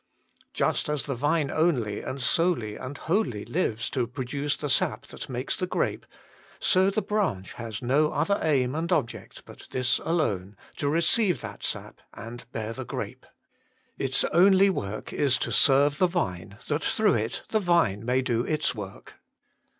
[0.51, 5.29] Just as the vine only and solely and wholly lives to produce the sap that
[5.29, 6.07] makes the grape,
[6.59, 11.63] so the branch has no other aim and object but this alone, to receive that
[11.63, 13.27] sap and bear the grape.
[13.99, 18.41] Its only work is to serve the vine, that through it the vine may do
[18.43, 19.19] its work.